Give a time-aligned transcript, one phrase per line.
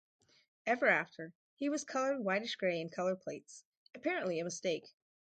[0.65, 4.95] Ever after, he was colored whitish-grey in color plates, apparently a mistake.